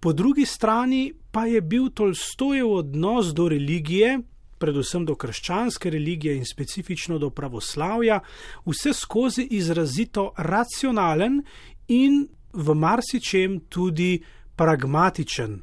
Po 0.00 0.12
drugi 0.12 0.46
strani 0.46 1.12
pa 1.30 1.46
je 1.46 1.60
bil 1.60 1.90
Tolstojev 1.94 2.70
odnos 2.72 3.34
do 3.34 3.48
religije, 3.48 4.18
predvsem 4.60 5.06
do 5.08 5.16
krščanske 5.16 5.90
religije 5.90 6.36
in 6.36 6.44
specifično 6.44 7.18
do 7.18 7.30
pravoslavja, 7.30 8.20
vse 8.66 8.92
skozi 8.94 9.46
izrazito 9.56 10.30
racionalen 10.36 11.40
in 11.88 12.26
v 12.52 12.74
marsičem 12.74 13.60
tudi 13.68 14.20
pragmatičen. 14.56 15.60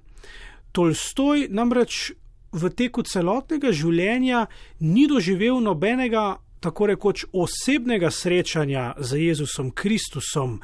Tolstoj 0.72 1.48
namreč 1.50 2.12
v 2.52 2.70
teku 2.74 3.04
celotnega 3.04 3.72
življenja 3.72 4.46
ni 4.80 5.08
doživel 5.08 5.62
nobenega 5.62 6.38
tako 6.60 6.88
rekoč 6.90 7.26
osebnega 7.34 8.10
srečanja 8.12 8.94
z 8.98 9.20
Jezusom 9.28 9.72
Kristusom, 9.72 10.58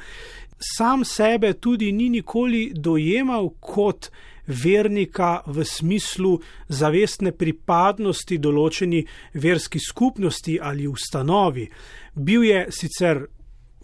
sam 0.58 1.04
sebe 1.04 1.52
tudi 1.52 1.92
ni 1.92 2.08
nikoli 2.08 2.72
dojemal 2.74 3.50
kot 3.60 4.10
vernika 4.46 5.42
v 5.46 5.64
smislu 5.64 6.38
zavestne 6.68 7.32
pripadnosti 7.32 8.38
določeni 8.38 9.04
verski 9.34 9.80
skupnosti 9.80 10.58
ali 10.60 10.86
ustanovi. 10.86 11.68
Bil 12.14 12.44
je 12.44 12.66
sicer 12.70 13.26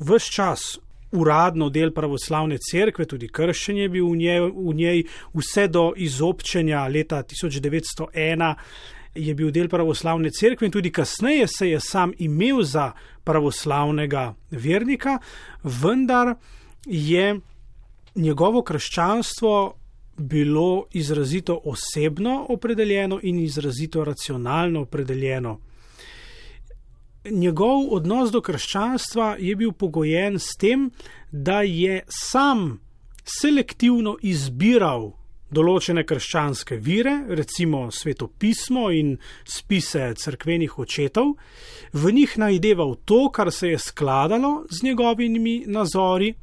vse 0.01 0.33
čas 0.33 0.79
uradno 1.13 1.69
del 1.71 1.91
pravoslavne 1.93 2.59
cerkve, 2.63 3.07
tudi 3.07 3.29
krščenje 3.29 3.83
je 3.83 3.89
bil 3.89 4.07
v 4.13 4.17
njej, 4.17 4.41
v 4.55 4.75
njej 4.79 5.03
vse 5.35 5.67
do 5.69 5.91
izobčenja 5.97 6.87
leta 6.87 7.23
1901. 7.23 8.55
Je 9.15 9.35
bil 9.35 9.51
del 9.51 9.67
pravoslavne 9.69 10.31
cerkve 10.31 10.69
in 10.69 10.73
tudi 10.73 10.93
kasneje 10.95 11.49
se 11.51 11.67
je 11.73 11.81
sam 11.83 12.13
imel 12.19 12.63
za 12.63 12.93
pravoslavnega 13.27 14.35
vernika, 14.51 15.19
vendar 15.65 16.37
je 16.87 17.41
njegovo 18.15 18.63
krščanstvo 18.63 19.80
bilo 20.21 20.87
izrazito 20.93 21.61
osebno 21.65 22.47
opredeljeno 22.49 23.21
in 23.23 23.41
izrazito 23.41 24.05
racionalno 24.05 24.81
opredeljeno. 24.81 25.59
Njegov 27.25 27.95
odnos 27.95 28.31
do 28.31 28.41
krščanstva 28.41 29.37
je 29.39 29.57
bil 29.57 29.73
pogojen 29.73 30.39
s 30.39 30.57
tem, 30.57 30.91
da 31.31 31.63
je 31.63 32.03
sam 32.09 32.81
selektivno 33.25 34.17
izbiral 34.23 35.11
določene 35.51 36.05
krščanske 36.07 36.79
vire, 36.79 37.13
recimo 37.29 37.89
svetopismo 37.91 38.87
in 38.95 39.17
spise 39.45 40.13
crkvenih 40.17 40.79
očetov, 40.79 41.35
v 41.93 42.13
njih 42.15 42.37
najdeval 42.39 42.95
to, 43.05 43.29
kar 43.35 43.51
se 43.53 43.75
je 43.75 43.79
skladalo 43.79 44.65
z 44.71 44.85
njegovimi 44.87 45.65
nazori 45.67 46.35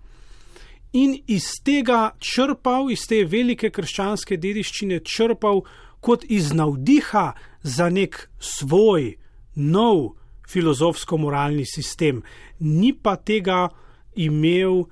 in 0.93 1.17
iz 1.28 1.50
tega 1.63 2.12
črpal, 2.19 2.91
iz 2.91 3.08
te 3.10 3.23
velike 3.26 3.69
krščanske 3.73 4.38
dediščine, 4.38 5.02
črpal 5.04 5.63
kot 6.02 6.23
iz 6.30 6.54
navdiha 6.54 7.32
za 7.63 7.89
nek 7.89 8.30
svoj, 8.39 9.15
nov 9.56 10.15
filozofsko-moralni 10.47 11.65
sistem. 11.65 12.21
Ni 12.60 12.93
pa 12.93 13.17
tega 13.17 13.67
imel 14.15 14.86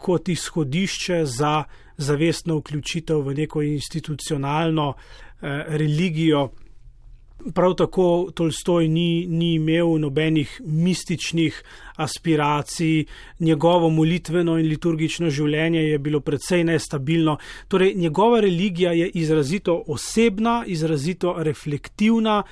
kot 0.00 0.28
izhodišče 0.28 1.24
za 1.26 1.64
zavestno 2.00 2.56
vključitev 2.60 3.20
v 3.26 3.34
neko 3.34 3.62
institucionalno 3.62 4.94
eh, 4.94 5.64
religijo. 5.68 6.50
Prav 7.54 7.74
tako 7.74 8.30
Tolstoj 8.34 8.88
ni, 8.88 9.26
ni 9.26 9.54
imel 9.54 9.96
nobenih 10.00 10.60
mističnih 10.64 11.62
aspiracij, 11.96 13.04
njegovo 13.38 13.90
molitveno 13.90 14.58
in 14.58 14.68
liturgično 14.68 15.30
življenje 15.30 15.80
je 15.80 15.98
bilo 15.98 16.20
precej 16.20 16.64
nestabilno. 16.64 17.36
Torej, 17.68 17.94
njegova 17.94 18.40
religija 18.40 18.92
je 18.92 19.08
izrazito 19.14 19.82
osebna, 19.86 20.64
izrazito 20.66 21.34
reflektivna, 21.38 22.42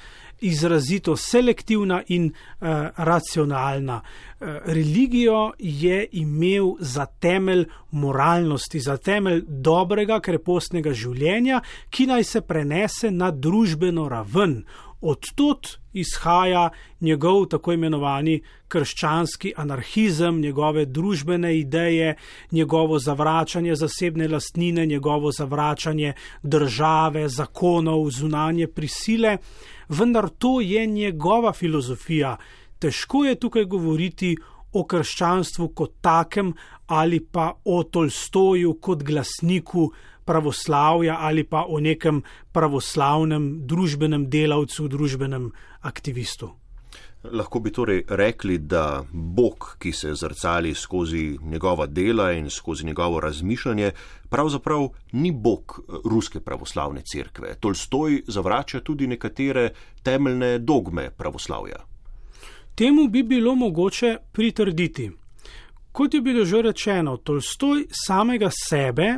izrazito 0.40 1.16
selektivna 1.16 2.02
in 2.08 2.30
uh, 2.30 2.68
racionalna. 2.96 4.00
Uh, 4.00 4.46
religijo 4.64 5.52
je 5.58 6.06
imel 6.12 6.74
za 6.80 7.06
temelj 7.06 7.66
moralnosti, 7.90 8.80
za 8.80 8.96
temelj 8.96 9.42
dobrega, 9.48 10.20
krepostnega 10.20 10.92
življenja, 10.92 11.62
ki 11.90 12.06
naj 12.06 12.24
se 12.24 12.40
prenese 12.40 13.10
na 13.10 13.30
družbeno 13.30 14.08
raven. 14.08 14.62
Odtud 15.00 15.68
izhaja 15.92 16.70
njegov 17.00 17.46
tako 17.46 17.72
imenovani 17.72 18.40
krščanski 18.68 19.52
anarhizem, 19.56 20.40
njegove 20.40 20.86
družbene 20.86 21.58
ideje, 21.58 22.16
njegovo 22.52 22.98
zavračanje 22.98 23.76
zasebne 23.76 24.28
lastnine, 24.28 24.86
njegovo 24.86 25.32
zavračanje 25.32 26.12
države, 26.42 27.28
zakonov, 27.28 28.10
zunanje 28.10 28.66
prisile 28.66 29.38
vendar 29.88 30.28
to 30.28 30.60
je 30.60 30.86
njegova 30.86 31.52
filozofija. 31.52 32.36
Težko 32.78 33.24
je 33.24 33.34
tukaj 33.34 33.64
govoriti 33.64 34.36
o 34.72 34.84
krščanstvu 34.84 35.68
kot 35.68 35.94
takem 36.00 36.52
ali 36.86 37.20
pa 37.20 37.52
o 37.64 37.82
Tolstoju 37.82 38.74
kot 38.80 39.02
glasniku 39.02 39.92
pravoslavja 40.28 41.16
ali 41.20 41.44
pa 41.44 41.64
o 41.68 41.80
nekem 41.80 42.22
pravoslavnem 42.52 43.50
družbenem 43.66 44.28
delavcu, 44.28 44.88
družbenem 44.92 45.52
aktivistu. 45.80 46.52
Lahko 47.32 47.58
bi 47.60 47.72
torej 47.74 48.04
rekli, 48.08 48.58
da 48.58 49.02
Bog, 49.12 49.74
ki 49.82 49.92
se 49.92 50.12
zrcali 50.14 50.74
skozi 50.74 51.38
njegova 51.42 51.86
dela 51.86 52.30
in 52.32 52.50
skozi 52.50 52.86
njegovo 52.86 53.20
razmišljanje, 53.20 53.90
pravzaprav 54.30 54.88
ni 55.12 55.32
Bog 55.32 55.80
ruske 56.04 56.40
pravoslavne 56.40 57.02
cerkve. 57.02 57.56
Tolstoj 57.60 58.22
zavrača 58.26 58.80
tudi 58.80 59.06
nekatere 59.06 59.72
temeljne 60.02 60.58
dogme 60.58 61.10
pravoslavja. 61.10 61.82
Temu 62.74 63.08
bi 63.08 63.22
bilo 63.22 63.54
mogoče 63.54 64.16
pritrditi. 64.32 65.10
Kot 65.92 66.14
je 66.14 66.20
bilo 66.20 66.44
že 66.44 66.62
rečeno, 66.62 67.16
Tolstoj 67.16 67.86
samega 68.06 68.50
sebe 68.54 69.16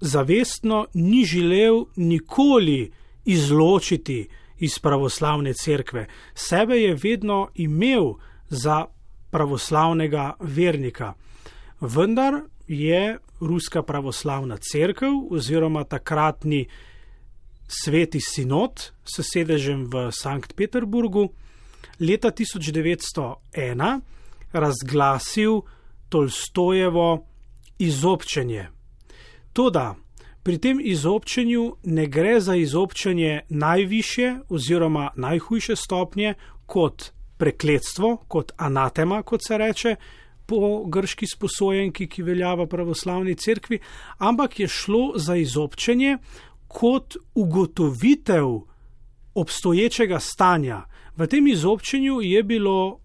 zavestno 0.00 0.86
ni 0.94 1.24
želel 1.24 1.84
nikoli 1.96 2.92
izločiti 3.24 4.28
iz 4.58 4.78
pravoslavne 4.78 5.54
cerkve. 5.54 6.06
Sebe 6.34 6.76
je 6.76 6.94
vedno 7.02 7.48
imel 7.54 8.12
za 8.48 8.86
pravoslavnega 9.30 10.34
vernika. 10.40 11.14
Vendar 11.80 12.34
je 12.68 13.18
ruska 13.40 13.82
pravoslavna 13.82 14.56
cerkev 14.56 15.12
oziroma 15.30 15.84
takratni 15.84 16.66
sveti 17.68 18.20
sinod 18.20 18.90
s 19.04 19.20
sedežem 19.32 19.84
v 19.84 20.10
Sankt 20.12 20.56
Peterburgu 20.56 21.28
leta 22.00 22.30
1901 22.30 24.00
razglasil 24.52 25.60
Tolstojevo 26.08 27.26
izobčenje. 27.78 28.75
Toda 29.56 29.94
Pri 30.46 30.58
tem 30.62 30.78
izobčenju 30.78 31.76
ne 31.82 32.06
gre 32.06 32.40
za 32.40 32.54
izobčenje 32.54 33.40
najviše 33.48 34.34
oziroma 34.48 35.10
najhujše 35.16 35.76
stopnje 35.76 36.34
kot 36.66 37.10
prekletstvo, 37.36 38.16
kot 38.28 38.52
anatema, 38.56 39.22
kot 39.22 39.40
se 39.46 39.58
reče 39.58 39.96
po 40.46 40.84
grški 40.86 41.26
sposojenki, 41.26 42.06
ki 42.06 42.22
velja 42.22 42.54
v 42.54 42.68
pravoslavni 42.70 43.34
cerkvi, 43.34 43.80
ampak 44.18 44.60
je 44.60 44.68
šlo 44.68 45.12
za 45.16 45.36
izobčenje 45.36 46.18
kot 46.68 47.16
ugotovitev 47.34 48.46
obstoječega 49.34 50.20
stanja. 50.20 50.84
V 51.16 51.26
tem 51.26 51.46
izobčenju 51.46 52.20
je 52.22 52.42
bilo 52.42 53.00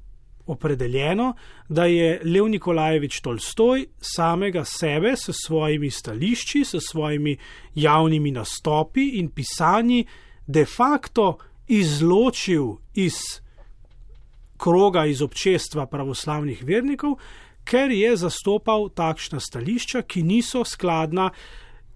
opredeljeno, 0.52 1.34
da 1.70 1.86
je 1.86 2.22
Lev 2.24 2.50
Nikolajevič 2.50 3.22
Tolstoj 3.22 3.86
samega 4.02 4.64
sebe 4.66 5.16
s 5.16 5.30
svojimi 5.46 5.90
stališči, 5.92 6.64
s 6.66 6.76
svojimi 6.92 7.38
javnimi 7.76 8.32
nastopi 8.32 9.08
in 9.20 9.30
pisanji 9.30 10.06
de 10.48 10.66
facto 10.66 11.38
izločil 11.68 12.76
iz 12.94 13.16
kroga, 14.58 15.06
iz 15.06 15.22
občestva 15.22 15.86
pravoslavnih 15.86 16.64
vernikov, 16.64 17.18
ker 17.64 17.92
je 17.92 18.16
zastopal 18.18 18.90
takšna 18.90 19.40
stališča, 19.40 20.02
ki 20.02 20.24
niso 20.24 20.66
skladna 20.66 21.32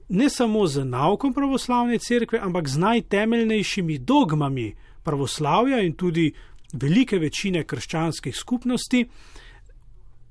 ne 0.10 0.30
samo 0.30 0.68
z 0.68 0.86
naukom 0.86 1.34
pravoslavne 1.34 1.98
cerkve, 2.00 2.40
ampak 2.40 2.68
z 2.68 2.78
najtemeljnejšimi 2.78 3.98
dogmami 3.98 4.74
pravoslavja 5.04 5.82
in 5.82 5.94
tudi 5.94 6.32
velike 6.74 7.20
večine 7.20 7.64
krščanskih 7.64 8.36
skupnosti. 8.36 9.06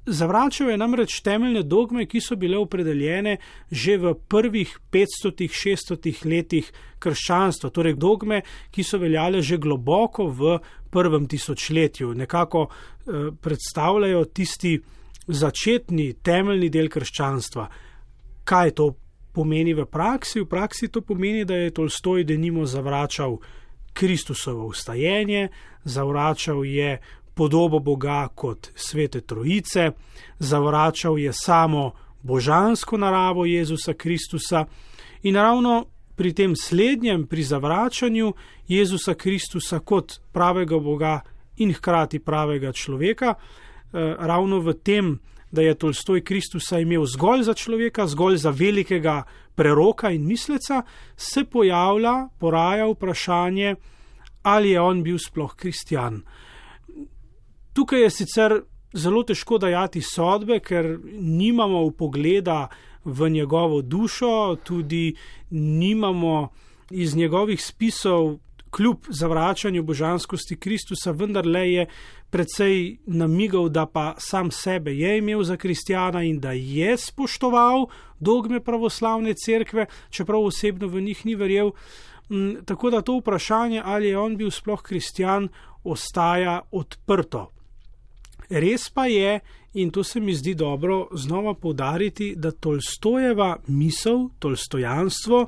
Zavračal 0.07 0.70
je 0.70 0.77
namreč 0.77 1.20
temeljne 1.25 1.62
dogme, 1.62 2.05
ki 2.07 2.20
so 2.20 2.37
bile 2.37 2.59
opredeljene 2.61 3.38
že 3.70 3.97
v 3.97 4.12
prvih 4.29 4.75
500-600 4.92 6.27
letih 6.29 6.68
krščanstva, 7.01 7.70
torej 7.70 7.97
dogme, 7.97 8.42
ki 8.70 8.85
so 8.85 9.01
veljale 9.01 9.40
že 9.42 9.57
globoko 9.57 10.29
v 10.29 10.59
prvem 10.90 11.27
tisočletju, 11.27 12.12
nekako 12.14 12.68
eh, 12.68 13.31
predstavljajo 13.40 14.25
tisti 14.25 14.77
začetni, 15.27 16.12
temeljni 16.23 16.68
del 16.68 16.88
krščanstva. 16.92 17.68
Kaj 18.44 18.70
to 18.77 18.92
pomeni 19.33 19.73
v 19.75 19.87
praksi? 19.88 20.44
V 20.44 20.49
praksi 20.49 20.88
to 20.92 21.01
pomeni, 21.01 21.44
da 21.44 21.57
je 21.57 21.73
Tolstoj 21.75 22.25
denimo 22.25 22.66
zavračal 22.66 23.38
Kristusovo 23.94 24.66
ustajenje, 24.66 25.48
zavračal 25.85 26.64
je 26.64 26.98
podobo 27.35 27.78
Boga 27.78 28.28
kot 28.35 28.68
svete 28.74 29.20
trojice, 29.20 29.90
zavračal 30.38 31.18
je 31.18 31.33
samo 31.33 31.92
božansko 32.22 32.96
naravo 32.96 33.44
Jezusa 33.44 33.92
Kristusa 33.94 34.64
in 35.22 35.37
ravno 35.37 35.87
pri 36.16 36.33
tem 36.33 36.57
slednjem, 36.57 37.26
pri 37.26 37.42
zavračanju 37.42 38.33
Jezusa 38.68 39.14
Kristusa 39.14 39.78
kot 39.78 40.20
pravega 40.33 40.78
Boga 40.78 41.20
in 41.57 41.72
hkrati 41.72 42.18
pravega 42.18 42.72
človeka, 42.72 43.35
eh, 43.35 44.16
ravno 44.18 44.59
v 44.59 44.74
tem, 44.74 45.18
da 45.55 45.62
je 45.62 45.75
Tolstoj 45.75 46.25
Kristusa 46.25 46.81
imel 46.83 47.07
zgolj 47.07 47.43
za 47.47 47.55
človeka, 47.55 48.07
zgolj 48.07 48.37
za 48.43 48.51
velikega 48.51 49.23
preroka 49.55 50.11
in 50.11 50.27
misleca, 50.27 50.83
se 51.17 51.45
pojavlja, 51.45 52.29
poraja 52.38 52.88
vprašanje, 52.90 53.75
ali 54.43 54.71
je 54.71 54.81
on 54.81 55.03
bil 55.03 55.19
sploh 55.19 55.55
kristjan. 55.57 56.23
Tukaj 57.73 58.03
je 58.03 58.11
sicer 58.11 58.61
zelo 58.95 59.23
težko 59.23 59.59
dajati 59.59 60.03
sodbe, 60.03 60.61
ker 60.61 60.99
nimamo 61.19 61.83
upogleda 61.87 62.69
v 63.05 63.31
njegovo 63.31 63.83
dušo, 63.83 64.57
tudi 64.64 65.14
nimamo 65.51 66.49
iz 66.90 67.17
njegovih 67.17 67.64
spisov, 67.64 68.37
kljub 68.75 69.07
zavračanju 69.09 69.83
božanskosti 69.83 70.57
Kristusa, 70.57 71.13
vendar 71.15 71.47
le 71.47 71.63
je 71.71 71.87
precej 72.31 72.97
namigal, 73.07 73.69
da 73.69 73.87
pa 73.87 74.15
sam 74.19 74.51
sebe 74.51 74.95
je 74.95 75.19
imel 75.19 75.43
za 75.43 75.57
kristjana 75.57 76.23
in 76.23 76.41
da 76.41 76.53
je 76.53 76.97
spoštoval 76.97 77.87
dogme 78.19 78.61
pravoslavne 78.61 79.35
cerkve, 79.35 79.87
čeprav 80.11 80.43
osebno 80.43 80.89
v 80.89 81.01
njih 81.01 81.27
ni 81.27 81.35
verjel. 81.35 81.71
Mm, 82.31 82.65
tako 82.65 82.91
da 82.91 83.03
to 83.03 83.19
vprašanje, 83.19 83.83
ali 83.85 84.09
je 84.09 84.19
on 84.19 84.37
bil 84.37 84.51
sploh 84.51 84.83
kristjan, 84.83 85.49
ostaja 85.85 86.63
odprto. 86.73 87.51
Res 88.51 88.91
pa 88.91 89.07
je, 89.07 89.41
in 89.75 89.91
to 89.91 90.05
se 90.05 90.21
mi 90.21 90.35
zdi 90.35 90.55
dobro 90.55 91.09
znova 91.13 91.55
povdariti, 91.55 92.35
da 92.37 92.51
Tolstojeva 92.51 93.57
misel, 93.67 94.29
tolstojanstvo 94.39 95.47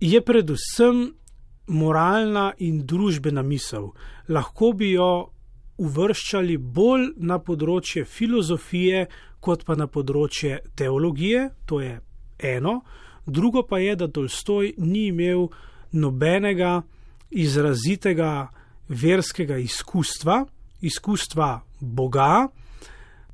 je 0.00 0.20
predvsem 0.20 1.14
moralna 1.66 2.52
in 2.58 2.84
družbena 2.86 3.42
misel. 3.42 3.90
Lahko 4.28 4.72
bi 4.72 4.92
jo 4.92 5.30
uvrščali 5.78 6.56
bolj 6.56 7.10
na 7.16 7.38
področje 7.38 8.04
filozofije, 8.04 9.06
kot 9.40 9.64
pa 9.66 9.76
na 9.76 9.86
področje 9.86 10.60
teologije, 10.76 11.50
to 11.66 11.80
je 11.80 11.98
eno, 12.38 12.80
drugo 13.26 13.62
pa 13.66 13.78
je, 13.78 13.96
da 13.96 14.08
Tolstoj 14.08 14.74
ni 14.78 15.08
imel 15.10 15.48
nobenega 15.92 16.80
izrazitega 17.30 18.48
verskega 18.88 19.58
izkustva, 19.58 20.44
izkustva 20.80 21.50
Boga, 21.80 22.48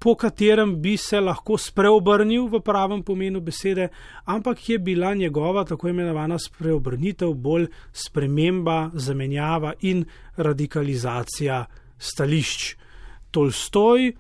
po 0.03 0.15
katerem 0.15 0.81
bi 0.83 0.97
se 0.97 1.21
lahko 1.21 1.55
spreobrnil 1.59 2.49
v 2.51 2.59
pravem 2.61 3.05
pomenu 3.07 3.41
besede, 3.41 3.89
ampak 4.25 4.69
je 4.69 4.79
bila 4.79 5.15
njegova 5.15 5.63
tako 5.65 5.89
imenovana 5.89 6.39
spreobrnitev 6.39 7.35
bolj 7.35 7.69
sprememba, 7.93 8.91
zamenjava 8.95 9.73
in 9.81 10.05
radikalizacija 10.37 11.65
stališč. 11.99 12.75
Tolstoj, 13.31 14.11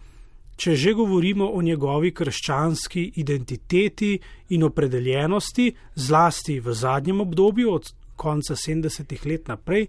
če 0.56 0.76
že 0.76 0.94
govorimo 0.94 1.50
o 1.50 1.62
njegovi 1.62 2.14
krščanski 2.14 3.12
identiteti 3.16 4.14
in 4.54 4.62
opredeljenosti, 4.62 5.72
zlasti 5.94 6.60
v 6.60 6.74
zadnjem 6.78 7.20
obdobju, 7.20 7.74
od 7.74 7.90
konca 8.16 8.54
70-ih 8.54 9.26
let 9.26 9.48
naprej, 9.48 9.88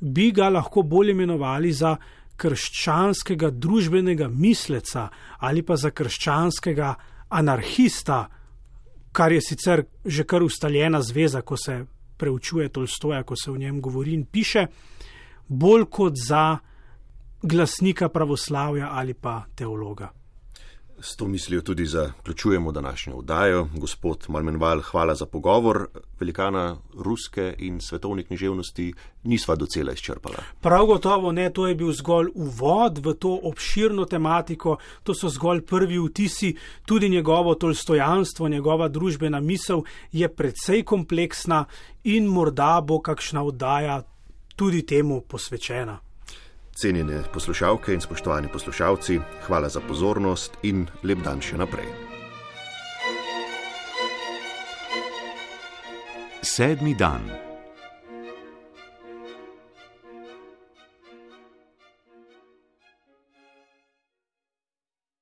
bi 0.00 0.30
ga 0.32 0.48
lahko 0.48 0.82
bolj 0.82 1.12
imenovali 1.12 1.72
za 1.72 1.96
krščanskega 2.36 3.50
družbenega 3.50 4.28
misleca 4.28 5.08
ali 5.38 5.62
pa 5.62 5.76
za 5.76 5.90
krščanskega 5.90 6.94
anarhista, 7.28 8.26
kar 9.12 9.32
je 9.32 9.40
sicer 9.40 9.84
že 10.04 10.24
kar 10.24 10.42
ustaljena 10.42 11.02
zveza, 11.02 11.42
ko 11.42 11.56
se 11.56 11.84
preučuje 12.16 12.68
Tolstoja, 12.68 13.22
ko 13.22 13.36
se 13.36 13.50
o 13.50 13.56
njem 13.56 13.80
govori 13.80 14.14
in 14.14 14.24
piše, 14.24 14.66
bolj 15.48 15.84
kot 15.90 16.14
za 16.16 16.58
glasnika 17.42 18.08
pravoslavja 18.08 18.88
ali 18.92 19.14
pa 19.14 19.44
teologa. 19.54 20.10
S 21.00 21.16
to 21.16 21.26
mislijo 21.28 21.62
tudi 21.62 21.86
zaključujemo 21.86 22.72
današnjo 22.72 23.18
vdajo. 23.18 23.68
Gospod 23.74 24.24
Malmenval, 24.28 24.80
hvala 24.80 25.14
za 25.14 25.26
pogovor. 25.26 25.86
Velikana 26.20 26.76
ruske 26.94 27.54
in 27.58 27.80
svetovne 27.80 28.22
književnosti 28.22 28.94
nisva 29.24 29.54
docela 29.54 29.92
izčrpala. 29.92 30.36
Prav 30.60 30.86
gotovo 30.86 31.32
ne, 31.32 31.50
to 31.52 31.66
je 31.66 31.74
bil 31.74 31.92
zgolj 31.92 32.28
uvod 32.34 32.98
v 32.98 33.14
to 33.14 33.40
obširno 33.42 34.04
tematiko, 34.04 34.76
to 35.02 35.14
so 35.14 35.28
zgolj 35.28 35.60
prvi 35.60 35.98
vtisi, 35.98 36.56
tudi 36.86 37.08
njegovo 37.08 37.54
tolstojanstvo, 37.54 38.48
njegova 38.48 38.88
družbena 38.88 39.40
misel 39.40 39.82
je 40.12 40.28
precej 40.28 40.82
kompleksna 40.82 41.64
in 42.04 42.26
morda 42.26 42.80
bo 42.80 43.00
kakšna 43.00 43.42
vdaja 43.42 44.02
tudi 44.56 44.86
temu 44.86 45.20
posvečena. 45.20 46.05
Cenjene 46.76 47.22
poslušalke 47.32 47.94
in 47.94 48.00
spoštovani 48.00 48.48
poslušalci, 48.52 49.20
hvala 49.46 49.68
za 49.68 49.80
pozornost 49.80 50.58
in 50.62 50.84
lep 51.02 51.24
dan 51.24 51.40
še 51.40 51.56
naprej. 51.56 51.88
Sedmi 56.44 56.92
dan. 56.94 57.45